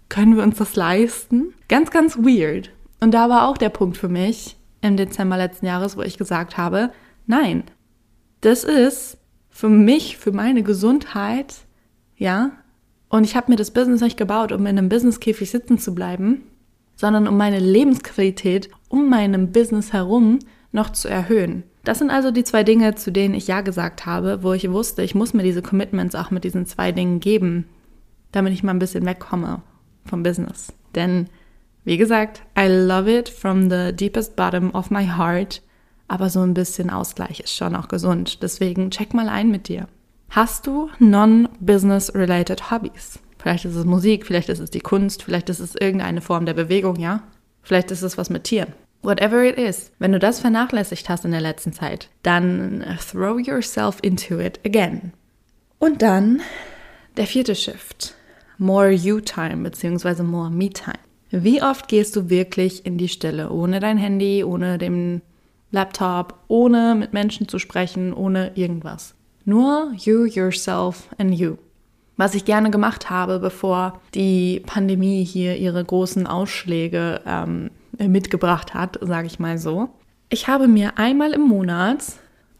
Können 0.09 0.35
wir 0.35 0.43
uns 0.43 0.57
das 0.57 0.75
leisten? 0.75 1.53
Ganz, 1.67 1.89
ganz 1.89 2.17
weird. 2.17 2.71
Und 2.99 3.13
da 3.13 3.29
war 3.29 3.47
auch 3.47 3.57
der 3.57 3.69
Punkt 3.69 3.97
für 3.97 4.09
mich 4.09 4.57
im 4.81 4.97
Dezember 4.97 5.37
letzten 5.37 5.65
Jahres, 5.65 5.97
wo 5.97 6.01
ich 6.01 6.17
gesagt 6.17 6.57
habe, 6.57 6.91
nein, 7.27 7.63
das 8.41 8.63
ist 8.63 9.17
für 9.49 9.69
mich, 9.69 10.17
für 10.17 10.31
meine 10.31 10.63
Gesundheit, 10.63 11.55
ja, 12.17 12.51
und 13.15 13.23
ich 13.23 13.35
habe 13.35 13.51
mir 13.51 13.55
das 13.55 13.71
Business 13.71 14.01
nicht 14.01 14.17
gebaut, 14.17 14.51
um 14.51 14.61
in 14.65 14.77
einem 14.77 14.89
Businesskäfig 14.89 15.49
sitzen 15.49 15.79
zu 15.79 15.95
bleiben, 15.95 16.43
sondern 16.95 17.27
um 17.27 17.37
meine 17.37 17.59
Lebensqualität 17.59 18.69
um 18.89 19.09
meinem 19.09 19.51
Business 19.51 19.93
herum 19.93 20.39
noch 20.71 20.91
zu 20.91 21.07
erhöhen. 21.07 21.63
Das 21.83 21.99
sind 21.99 22.09
also 22.09 22.31
die 22.31 22.43
zwei 22.43 22.63
Dinge, 22.63 22.95
zu 22.95 23.11
denen 23.11 23.33
ich 23.33 23.47
Ja 23.47 23.61
gesagt 23.61 24.05
habe, 24.05 24.43
wo 24.43 24.53
ich 24.53 24.69
wusste, 24.71 25.03
ich 25.03 25.15
muss 25.15 25.33
mir 25.33 25.43
diese 25.43 25.61
Commitments 25.61 26.15
auch 26.15 26.31
mit 26.31 26.43
diesen 26.43 26.65
zwei 26.65 26.91
Dingen 26.91 27.19
geben, 27.19 27.65
damit 28.31 28.53
ich 28.53 28.63
mal 28.63 28.71
ein 28.71 28.79
bisschen 28.79 29.05
wegkomme 29.05 29.61
vom 30.05 30.23
Business. 30.23 30.73
Denn 30.95 31.27
Wie 31.85 31.97
gesagt, 31.97 32.41
I 32.57 32.65
love 32.67 33.07
it 33.07 33.29
from 33.29 33.69
the 33.69 33.93
deepest 33.93 34.35
bottom 34.35 34.71
of 34.71 34.89
my 34.89 35.05
heart, 35.05 35.61
aber 36.07 36.31
so 36.31 36.41
ein 36.41 36.55
bisschen 36.55 36.89
Ausgleich 36.89 37.39
ist 37.39 37.55
schon 37.55 37.75
auch 37.75 37.87
gesund. 37.87 38.41
Deswegen 38.41 38.89
check 38.89 39.13
mal 39.13 39.29
ein 39.29 39.51
mit 39.51 39.67
dir. 39.67 39.87
Hast 40.35 40.67
du 40.67 40.89
non-business-related 40.99 42.69
Hobbys? 42.69 43.19
Vielleicht 43.37 43.63
ist 43.63 43.75
es 43.75 43.85
Musik, 43.85 44.25
vielleicht 44.25 44.49
ist 44.49 44.59
es 44.59 44.69
die 44.69 44.81
Kunst, 44.81 45.23
vielleicht 45.23 45.47
ist 45.47 45.61
es 45.61 45.75
irgendeine 45.75 46.19
Form 46.19 46.45
der 46.45 46.53
Bewegung, 46.53 46.97
ja? 46.97 47.23
Vielleicht 47.61 47.89
ist 47.89 48.01
es 48.01 48.17
was 48.17 48.29
mit 48.29 48.43
Tieren. 48.43 48.73
Whatever 49.01 49.45
it 49.45 49.57
is, 49.57 49.93
wenn 49.97 50.11
du 50.11 50.19
das 50.19 50.41
vernachlässigt 50.41 51.07
hast 51.07 51.23
in 51.23 51.31
der 51.31 51.39
letzten 51.39 51.71
Zeit, 51.71 52.09
dann 52.21 52.83
throw 53.09 53.39
yourself 53.39 53.99
into 54.01 54.37
it 54.37 54.59
again. 54.65 55.13
Und 55.79 56.01
dann 56.01 56.41
der 57.15 57.27
vierte 57.27 57.55
Shift. 57.55 58.13
More 58.57 58.91
you 58.91 59.21
time 59.21 59.63
beziehungsweise 59.63 60.23
more 60.23 60.49
me 60.49 60.69
time. 60.69 60.99
Wie 61.31 61.63
oft 61.63 61.87
gehst 61.87 62.13
du 62.17 62.29
wirklich 62.29 62.85
in 62.85 62.97
die 62.97 63.07
Stille, 63.07 63.51
ohne 63.51 63.79
dein 63.79 63.97
Handy, 63.97 64.43
ohne 64.43 64.79
den 64.79 65.21
Laptop, 65.71 66.37
ohne 66.49 66.93
mit 66.95 67.13
Menschen 67.13 67.47
zu 67.47 67.57
sprechen, 67.57 68.13
ohne 68.13 68.51
irgendwas? 68.55 69.14
Nur 69.45 69.93
you, 69.95 70.25
yourself 70.25 71.07
and 71.19 71.33
you. 71.33 71.57
Was 72.17 72.33
ich 72.33 72.45
gerne 72.45 72.71
gemacht 72.71 73.11
habe, 73.11 73.37
bevor 73.37 74.01
die 74.15 74.61
Pandemie 74.65 75.23
hier 75.23 75.57
ihre 75.57 75.83
großen 75.83 76.25
Ausschläge 76.25 77.21
ähm, 77.27 77.69
mitgebracht 77.99 78.73
hat, 78.73 78.97
sage 79.01 79.27
ich 79.27 79.37
mal 79.37 79.59
so. 79.59 79.89
Ich 80.29 80.47
habe 80.47 80.67
mir 80.67 80.97
einmal 80.97 81.33
im 81.33 81.41
Monat 81.41 82.03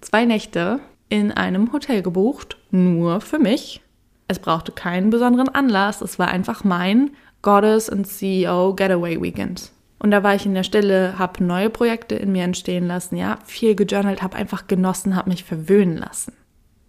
zwei 0.02 0.26
Nächte 0.26 0.80
in 1.10 1.32
einem 1.32 1.74
Hotel 1.74 2.04
gebucht, 2.04 2.58
nur 2.70 3.20
für 3.20 3.40
mich. 3.40 3.82
Es 4.28 4.38
brauchte 4.38 4.72
keinen 4.72 5.10
besonderen 5.10 5.50
Anlass, 5.50 6.02
es 6.02 6.20
war 6.20 6.28
einfach 6.28 6.64
mein 6.64 7.12
Goddess 7.42 7.90
and 7.90 8.06
CEO 8.06 8.76
Getaway 8.76 9.20
Weekend. 9.20 9.72
Und 9.98 10.12
da 10.12 10.22
war 10.22 10.36
ich 10.36 10.46
in 10.46 10.54
der 10.54 10.64
Stille, 10.64 11.18
habe 11.18 11.44
neue 11.44 11.72
Projekte 11.72 12.14
in 12.14 12.32
mir 12.32 12.44
entstehen 12.44 12.86
lassen, 12.86 13.16
ja, 13.16 13.40
viel 13.46 13.74
gejournalt, 13.76 14.22
habe 14.22 14.36
einfach 14.36 14.68
genossen, 14.68 15.16
habe 15.16 15.30
mich 15.30 15.44
verwöhnen 15.44 15.98
lassen. 15.98 16.34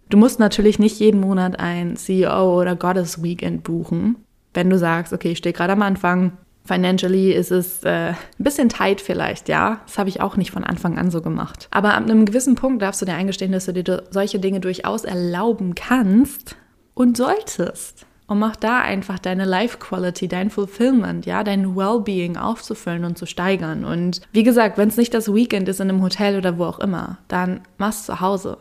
Du 0.09 0.17
musst 0.17 0.39
natürlich 0.39 0.79
nicht 0.79 0.99
jeden 0.99 1.19
Monat 1.19 1.59
ein 1.59 1.97
CEO 1.97 2.59
oder 2.59 2.75
Goddess 2.75 3.21
Weekend 3.21 3.63
buchen. 3.63 4.15
Wenn 4.53 4.69
du 4.69 4.77
sagst, 4.77 5.11
okay, 5.11 5.31
ich 5.31 5.39
stehe 5.39 5.53
gerade 5.53 5.73
am 5.73 5.81
Anfang, 5.81 6.31
financially 6.63 7.33
ist 7.33 7.51
es 7.51 7.83
äh, 7.83 8.09
ein 8.11 8.15
bisschen 8.37 8.69
tight 8.69 9.01
vielleicht, 9.01 9.49
ja. 9.49 9.81
Das 9.85 9.97
habe 9.97 10.09
ich 10.09 10.21
auch 10.21 10.37
nicht 10.37 10.51
von 10.51 10.63
Anfang 10.63 10.97
an 10.97 11.11
so 11.11 11.21
gemacht. 11.21 11.67
Aber 11.71 11.93
ab 11.93 12.03
einem 12.03 12.25
gewissen 12.25 12.55
Punkt 12.55 12.81
darfst 12.81 13.01
du 13.01 13.05
dir 13.05 13.15
eingestehen, 13.15 13.51
dass 13.51 13.65
du 13.65 13.73
dir 13.73 14.03
solche 14.09 14.39
Dinge 14.39 14.61
durchaus 14.61 15.03
erlauben 15.03 15.75
kannst 15.75 16.55
und 16.93 17.17
solltest. 17.17 18.05
Und 18.27 18.39
mach 18.39 18.57
da 18.57 18.81
einfach 18.81 19.19
deine 19.19 19.45
Life 19.45 19.77
Quality, 19.77 20.27
dein 20.27 20.49
Fulfillment, 20.49 21.25
ja, 21.25 21.45
dein 21.45 21.77
Wellbeing 21.77 22.35
aufzufüllen 22.35 23.05
und 23.05 23.17
zu 23.17 23.25
steigern. 23.25 23.85
Und 23.85 24.21
wie 24.33 24.43
gesagt, 24.43 24.77
wenn 24.77 24.89
es 24.89 24.97
nicht 24.97 25.13
das 25.13 25.33
Weekend 25.33 25.69
ist 25.69 25.79
in 25.79 25.89
einem 25.89 26.01
Hotel 26.01 26.37
oder 26.37 26.57
wo 26.57 26.65
auch 26.65 26.79
immer, 26.79 27.19
dann 27.29 27.61
mach's 27.77 28.05
zu 28.05 28.19
Hause 28.19 28.57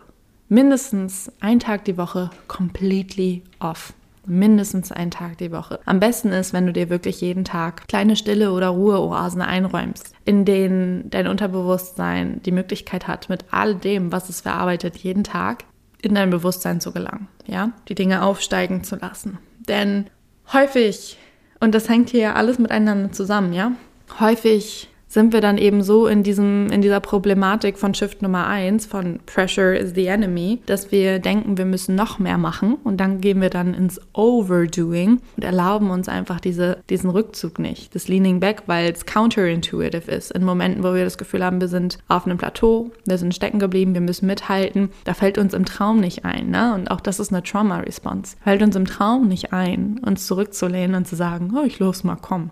mindestens 0.48 1.30
einen 1.40 1.60
Tag 1.60 1.84
die 1.84 1.96
Woche 1.96 2.30
completely 2.48 3.42
off. 3.58 3.92
Mindestens 4.28 4.90
einen 4.90 5.12
Tag 5.12 5.38
die 5.38 5.52
Woche. 5.52 5.78
Am 5.84 6.00
besten 6.00 6.32
ist, 6.32 6.52
wenn 6.52 6.66
du 6.66 6.72
dir 6.72 6.90
wirklich 6.90 7.20
jeden 7.20 7.44
Tag 7.44 7.86
kleine 7.86 8.16
Stille 8.16 8.50
oder 8.50 8.68
Ruheoasen 8.68 9.40
einräumst, 9.40 10.12
in 10.24 10.44
denen 10.44 11.08
dein 11.10 11.28
Unterbewusstsein 11.28 12.42
die 12.42 12.50
Möglichkeit 12.50 13.06
hat, 13.06 13.28
mit 13.28 13.44
all 13.52 13.76
dem, 13.76 14.10
was 14.10 14.28
es 14.28 14.40
verarbeitet, 14.40 14.96
jeden 14.96 15.22
Tag 15.22 15.64
in 16.02 16.16
dein 16.16 16.30
Bewusstsein 16.30 16.80
zu 16.80 16.92
gelangen. 16.92 17.28
Ja, 17.46 17.70
die 17.88 17.94
Dinge 17.94 18.22
aufsteigen 18.22 18.82
zu 18.82 18.96
lassen. 18.96 19.38
Denn 19.68 20.06
häufig, 20.52 21.18
und 21.60 21.72
das 21.72 21.88
hängt 21.88 22.10
hier 22.10 22.20
ja 22.20 22.34
alles 22.34 22.58
miteinander 22.58 23.12
zusammen, 23.12 23.52
ja, 23.52 23.72
häufig 24.18 24.88
sind 25.16 25.32
wir 25.32 25.40
dann 25.40 25.56
eben 25.56 25.82
so 25.82 26.06
in 26.06 26.22
diesem, 26.22 26.66
in 26.70 26.82
dieser 26.82 27.00
Problematik 27.00 27.78
von 27.78 27.94
Shift 27.94 28.20
Nummer 28.20 28.46
eins 28.48 28.84
von 28.84 29.18
Pressure 29.24 29.74
is 29.74 29.94
the 29.94 30.08
enemy, 30.08 30.58
dass 30.66 30.92
wir 30.92 31.20
denken, 31.20 31.56
wir 31.56 31.64
müssen 31.64 31.94
noch 31.94 32.18
mehr 32.18 32.36
machen 32.36 32.74
und 32.84 32.98
dann 32.98 33.22
gehen 33.22 33.40
wir 33.40 33.48
dann 33.48 33.72
ins 33.72 33.98
Overdoing 34.12 35.22
und 35.36 35.42
erlauben 35.42 35.88
uns 35.88 36.10
einfach 36.10 36.38
diese, 36.38 36.82
diesen 36.90 37.08
Rückzug 37.08 37.58
nicht, 37.58 37.94
das 37.94 38.08
Leaning 38.08 38.40
Back, 38.40 38.64
weil 38.66 38.92
es 38.92 39.06
counterintuitive 39.06 40.10
ist. 40.10 40.32
In 40.32 40.44
Momenten, 40.44 40.84
wo 40.84 40.92
wir 40.92 41.04
das 41.04 41.16
Gefühl 41.16 41.42
haben, 41.42 41.62
wir 41.62 41.68
sind 41.68 41.96
auf 42.08 42.26
einem 42.26 42.36
Plateau, 42.36 42.90
wir 43.06 43.16
sind 43.16 43.34
stecken 43.34 43.58
geblieben, 43.58 43.94
wir 43.94 44.02
müssen 44.02 44.26
mithalten, 44.26 44.90
da 45.04 45.14
fällt 45.14 45.38
uns 45.38 45.54
im 45.54 45.64
Traum 45.64 45.98
nicht 45.98 46.26
ein. 46.26 46.50
Ne? 46.50 46.74
Und 46.74 46.90
auch 46.90 47.00
das 47.00 47.20
ist 47.20 47.32
eine 47.32 47.42
Trauma-Response. 47.42 48.36
Fällt 48.44 48.62
uns 48.62 48.76
im 48.76 48.84
Traum 48.84 49.28
nicht 49.28 49.54
ein, 49.54 49.98
uns 50.04 50.26
zurückzulehnen 50.26 50.94
und 50.94 51.08
zu 51.08 51.16
sagen, 51.16 51.54
oh, 51.56 51.64
ich 51.64 51.78
los 51.78 52.04
mal, 52.04 52.18
komm. 52.20 52.50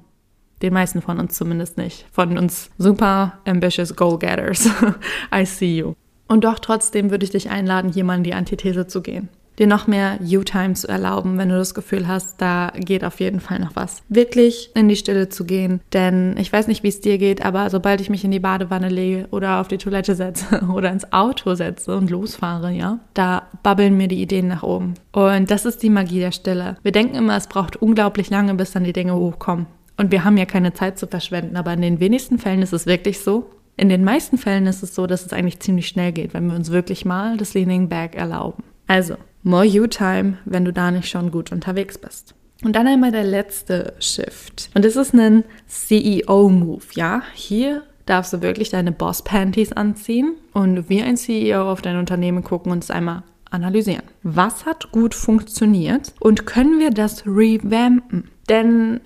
Den 0.65 0.73
meisten 0.73 1.03
von 1.03 1.21
uns 1.21 1.37
zumindest 1.37 1.77
nicht. 1.77 2.07
Von 2.11 2.39
uns 2.39 2.71
super 2.79 3.35
ambitious 3.45 3.95
Goal-Getters. 3.95 4.71
I 5.35 5.45
see 5.45 5.77
you. 5.77 5.93
Und 6.27 6.45
doch 6.45 6.59
trotzdem 6.59 7.11
würde 7.11 7.25
ich 7.25 7.31
dich 7.31 7.51
einladen, 7.51 7.93
hier 7.93 8.03
mal 8.03 8.17
in 8.17 8.25
die 8.25 8.33
Antithese 8.33 8.87
zu 8.87 9.03
gehen 9.03 9.29
dir 9.59 9.67
noch 9.67 9.87
mehr 9.87 10.19
You-Time 10.23 10.75
zu 10.75 10.89
erlauben, 10.89 11.39
wenn 11.39 11.49
du 11.49 11.57
das 11.57 11.75
Gefühl 11.75 12.09
hast, 12.09 12.41
da 12.41 12.73
geht 12.77 13.05
auf 13.05 13.21
jeden 13.21 13.41
Fall 13.41 13.59
noch 13.59 13.77
was. 13.77 14.03
Wirklich 14.09 14.71
in 14.75 14.89
die 14.89 14.97
Stille 14.97 15.29
zu 15.29 15.45
gehen, 15.45 15.81
denn 15.93 16.37
ich 16.39 16.53
weiß 16.53 16.67
nicht, 16.67 16.83
wie 16.83 16.89
es 16.89 17.01
dir 17.01 17.19
geht, 17.19 17.45
aber 17.45 17.71
sobald 17.71 18.01
ich 18.01 18.11
mich 18.11 18.25
in 18.25 18.31
die 18.31 18.41
Badewanne 18.41 18.89
lege 18.89 19.29
oder 19.31 19.61
auf 19.61 19.69
die 19.69 19.79
Toilette 19.79 20.15
setze 20.15 20.63
oder 20.75 20.91
ins 20.91 21.13
Auto 21.13 21.55
setze 21.55 21.97
und 21.97 22.11
losfahre, 22.11 22.73
ja, 22.73 22.99
da 23.15 23.45
babbeln 23.63 23.97
mir 23.97 24.09
die 24.09 24.23
Ideen 24.23 24.49
nach 24.49 24.63
oben. 24.63 24.95
Und 25.13 25.51
das 25.51 25.65
ist 25.65 25.83
die 25.83 25.91
Magie 25.91 26.21
der 26.21 26.33
Stille. 26.33 26.77
Wir 26.83 26.93
denken 26.93 27.15
immer, 27.15 27.37
es 27.37 27.47
braucht 27.47 27.77
unglaublich 27.77 28.31
lange, 28.31 28.55
bis 28.55 28.73
dann 28.73 28.85
die 28.85 28.93
Dinge 28.93 29.15
hochkommen. 29.15 29.67
Und 29.97 30.11
wir 30.11 30.25
haben 30.25 30.37
ja 30.37 30.45
keine 30.45 30.73
Zeit 30.73 30.99
zu 30.99 31.07
verschwenden, 31.07 31.57
aber 31.57 31.73
in 31.73 31.83
den 31.83 32.01
wenigsten 32.01 32.39
Fällen 32.39 32.63
ist 32.63 32.73
es 32.73 32.87
wirklich 32.87 33.21
so. 33.21 33.51
In 33.77 33.89
den 33.89 34.05
meisten 34.05 34.39
Fällen 34.39 34.67
ist 34.67 34.83
es 34.83 34.95
so, 34.95 35.07
dass 35.07 35.27
es 35.27 35.33
eigentlich 35.33 35.61
ziemlich 35.61 35.89
schnell 35.89 36.13
geht, 36.13 36.35
wenn 36.35 36.47
wir 36.47 36.55
uns 36.55 36.71
wirklich 36.71 37.05
mal 37.05 37.37
das 37.37 37.55
Leaning 37.55 37.89
Back 37.89 38.15
erlauben. 38.15 38.63
Also, 38.87 39.17
more 39.43 39.65
you 39.65 39.87
time, 39.87 40.39
wenn 40.45 40.65
du 40.65 40.73
da 40.73 40.91
nicht 40.91 41.09
schon 41.09 41.31
gut 41.31 41.53
unterwegs 41.53 41.99
bist. 41.99 42.35
Und 42.63 42.77
dann 42.77 42.87
einmal 42.87 43.13
der 43.13 43.25
letzte 43.25 43.95
Shift. 43.99 44.71
Und 44.75 44.85
das 44.85 44.97
ist 44.97 45.13
ein 45.15 45.45
CEO-Move, 45.67 46.85
ja? 46.95 47.23
Hier 47.35 47.83
darfst 48.07 48.33
du 48.33 48.43
wirklich 48.43 48.71
deine 48.71 48.93
Boss-Panties 48.93 49.73
anziehen 49.73 50.35
und 50.53 50.89
wie 50.89 51.03
ein 51.03 51.17
CEO 51.17 51.71
auf 51.71 51.83
dein 51.83 51.99
Unternehmen 51.99 52.45
gucken 52.45 52.71
und 52.71 52.85
es 52.85 52.91
einmal 52.91 53.23
analysieren. 53.51 54.03
Was 54.23 54.67
hat 54.67 54.93
gut 54.93 55.15
funktioniert 55.15 56.13
und 56.21 56.47
können 56.47 56.79
wir 56.79 56.91
das 56.91 57.27
revampen? 57.27 58.29
Denn 58.49 59.01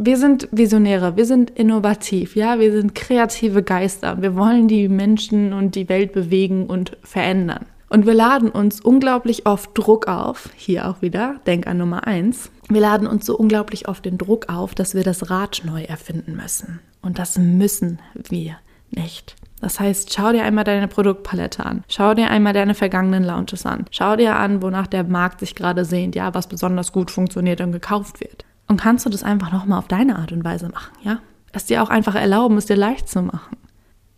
wir 0.00 0.16
sind 0.16 0.48
Visionäre, 0.52 1.16
wir 1.16 1.26
sind 1.26 1.50
innovativ, 1.50 2.36
ja, 2.36 2.60
wir 2.60 2.70
sind 2.70 2.94
kreative 2.94 3.64
Geister. 3.64 4.22
Wir 4.22 4.36
wollen 4.36 4.68
die 4.68 4.88
Menschen 4.88 5.52
und 5.52 5.74
die 5.74 5.88
Welt 5.88 6.12
bewegen 6.12 6.66
und 6.66 6.96
verändern. 7.02 7.66
Und 7.88 8.06
wir 8.06 8.14
laden 8.14 8.50
uns 8.50 8.80
unglaublich 8.80 9.46
oft 9.46 9.70
Druck 9.74 10.06
auf, 10.06 10.50
hier 10.54 10.88
auch 10.88 11.02
wieder, 11.02 11.40
denk 11.46 11.66
an 11.66 11.78
Nummer 11.78 12.06
eins. 12.06 12.52
Wir 12.68 12.80
laden 12.80 13.08
uns 13.08 13.26
so 13.26 13.36
unglaublich 13.36 13.88
oft 13.88 14.04
den 14.04 14.18
Druck 14.18 14.48
auf, 14.48 14.74
dass 14.74 14.94
wir 14.94 15.02
das 15.02 15.30
Rad 15.30 15.62
neu 15.64 15.82
erfinden 15.82 16.36
müssen. 16.36 16.78
Und 17.02 17.18
das 17.18 17.36
müssen 17.36 17.98
wir 18.14 18.56
nicht. 18.90 19.34
Das 19.60 19.80
heißt, 19.80 20.12
schau 20.12 20.30
dir 20.30 20.44
einmal 20.44 20.64
deine 20.64 20.86
Produktpalette 20.86 21.66
an. 21.66 21.82
Schau 21.88 22.14
dir 22.14 22.30
einmal 22.30 22.52
deine 22.52 22.74
vergangenen 22.74 23.24
Launches 23.24 23.66
an. 23.66 23.86
Schau 23.90 24.14
dir 24.14 24.36
an, 24.36 24.62
wonach 24.62 24.86
der 24.86 25.02
Markt 25.02 25.40
sich 25.40 25.56
gerade 25.56 25.84
sehnt, 25.84 26.14
ja, 26.14 26.34
was 26.34 26.46
besonders 26.46 26.92
gut 26.92 27.10
funktioniert 27.10 27.60
und 27.60 27.72
gekauft 27.72 28.20
wird. 28.20 28.44
Und 28.68 28.80
kannst 28.80 29.06
du 29.06 29.10
das 29.10 29.24
einfach 29.24 29.50
nochmal 29.50 29.78
auf 29.78 29.88
deine 29.88 30.16
Art 30.18 30.30
und 30.30 30.44
Weise 30.44 30.68
machen, 30.68 30.94
ja? 31.02 31.20
Es 31.52 31.64
dir 31.64 31.82
auch 31.82 31.88
einfach 31.88 32.14
erlauben, 32.14 32.58
es 32.58 32.66
dir 32.66 32.76
leicht 32.76 33.08
zu 33.08 33.22
machen. 33.22 33.56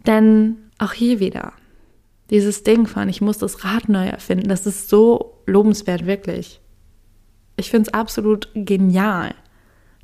Denn 0.06 0.56
auch 0.78 0.92
hier 0.92 1.20
wieder, 1.20 1.52
dieses 2.30 2.64
Ding 2.64 2.86
von, 2.86 3.08
ich 3.08 3.20
muss 3.20 3.38
das 3.38 3.64
Rad 3.64 3.88
neu 3.88 4.06
erfinden, 4.06 4.48
das 4.48 4.66
ist 4.66 4.88
so 4.88 5.38
lobenswert, 5.46 6.06
wirklich. 6.06 6.60
Ich 7.56 7.70
finde 7.70 7.88
es 7.88 7.94
absolut 7.94 8.48
genial, 8.54 9.34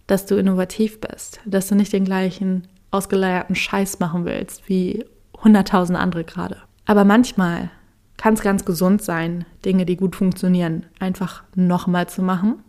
dass 0.06 0.26
du 0.26 0.36
innovativ 0.36 1.00
bist, 1.00 1.40
dass 1.44 1.66
du 1.66 1.74
nicht 1.74 1.92
den 1.92 2.04
gleichen 2.04 2.68
ausgeleierten 2.92 3.56
Scheiß 3.56 3.98
machen 3.98 4.24
willst 4.24 4.68
wie 4.68 5.04
hunderttausend 5.42 5.98
andere 5.98 6.24
gerade. 6.24 6.58
Aber 6.84 7.04
manchmal 7.04 7.70
kann 8.16 8.34
es 8.34 8.40
ganz 8.40 8.64
gesund 8.64 9.02
sein, 9.02 9.44
Dinge, 9.64 9.84
die 9.84 9.96
gut 9.96 10.14
funktionieren, 10.14 10.86
einfach 11.00 11.42
nochmal 11.54 12.08
zu 12.08 12.22
machen, 12.22 12.62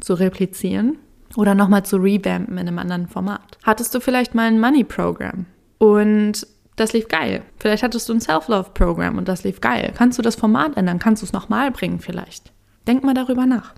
zu 0.00 0.14
replizieren 0.14 0.98
oder 1.36 1.54
nochmal 1.54 1.84
zu 1.84 1.96
revampen 1.96 2.58
in 2.58 2.68
einem 2.68 2.78
anderen 2.78 3.08
Format. 3.08 3.58
Hattest 3.62 3.94
du 3.94 4.00
vielleicht 4.00 4.34
mal 4.34 4.46
ein 4.46 4.60
Money-Programm 4.60 5.46
und 5.78 6.46
das 6.76 6.92
lief 6.92 7.08
geil. 7.08 7.42
Vielleicht 7.60 7.82
hattest 7.82 8.08
du 8.08 8.14
ein 8.14 8.20
Self-Love-Programm 8.20 9.18
und 9.18 9.28
das 9.28 9.44
lief 9.44 9.60
geil. 9.60 9.92
Kannst 9.96 10.18
du 10.18 10.22
das 10.22 10.34
Format 10.34 10.76
ändern? 10.76 10.98
Kannst 10.98 11.22
du 11.22 11.26
es 11.26 11.32
nochmal 11.32 11.70
bringen 11.70 12.00
vielleicht? 12.00 12.52
Denk 12.86 13.04
mal 13.04 13.14
darüber 13.14 13.46
nach. 13.46 13.74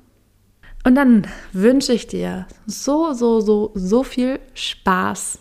Und 0.85 0.95
dann 0.95 1.27
wünsche 1.53 1.93
ich 1.93 2.07
dir 2.07 2.47
so, 2.67 3.13
so, 3.13 3.41
so, 3.41 3.73
so 3.75 4.03
viel 4.03 4.39
Spaß, 4.55 5.41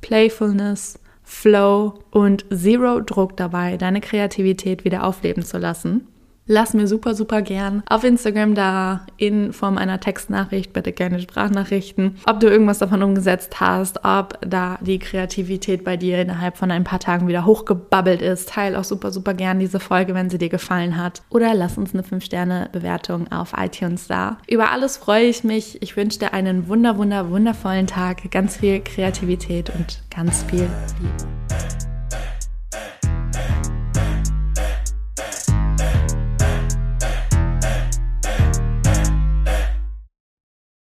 Playfulness, 0.00 0.98
Flow 1.22 1.98
und 2.10 2.46
Zero 2.50 3.00
Druck 3.00 3.36
dabei, 3.36 3.76
deine 3.76 4.00
Kreativität 4.00 4.84
wieder 4.84 5.04
aufleben 5.04 5.44
zu 5.44 5.58
lassen. 5.58 6.08
Lass 6.48 6.74
mir 6.74 6.88
super, 6.88 7.14
super 7.14 7.42
gern 7.42 7.82
auf 7.88 8.02
Instagram 8.02 8.54
da 8.54 9.06
in 9.16 9.52
Form 9.52 9.78
einer 9.78 10.00
Textnachricht, 10.00 10.72
bitte 10.72 10.92
gerne 10.92 11.20
Sprachnachrichten, 11.20 12.16
ob 12.26 12.40
du 12.40 12.48
irgendwas 12.48 12.78
davon 12.78 13.02
umgesetzt 13.02 13.60
hast, 13.60 14.04
ob 14.04 14.38
da 14.40 14.78
die 14.80 14.98
Kreativität 14.98 15.84
bei 15.84 15.96
dir 15.96 16.20
innerhalb 16.20 16.56
von 16.56 16.70
ein 16.70 16.84
paar 16.84 16.98
Tagen 16.98 17.28
wieder 17.28 17.44
hochgebabbelt 17.44 18.22
ist. 18.22 18.48
Teil 18.48 18.74
auch 18.74 18.84
super, 18.84 19.12
super 19.12 19.34
gern 19.34 19.60
diese 19.60 19.78
Folge, 19.78 20.14
wenn 20.14 20.30
sie 20.30 20.38
dir 20.38 20.48
gefallen 20.48 20.96
hat. 20.96 21.22
Oder 21.30 21.54
lass 21.54 21.78
uns 21.78 21.94
eine 21.94 22.02
5-Sterne-Bewertung 22.02 23.30
auf 23.30 23.52
iTunes 23.56 24.08
da. 24.08 24.38
Über 24.48 24.70
alles 24.70 24.96
freue 24.96 25.26
ich 25.26 25.44
mich. 25.44 25.80
Ich 25.82 25.96
wünsche 25.96 26.18
dir 26.18 26.32
einen 26.32 26.68
wunder, 26.68 26.96
wunder, 26.96 27.30
wundervollen 27.30 27.86
Tag, 27.86 28.30
ganz 28.30 28.56
viel 28.56 28.80
Kreativität 28.80 29.70
und 29.70 30.00
ganz 30.10 30.42
viel 30.44 30.68
Liebe. 31.00 31.87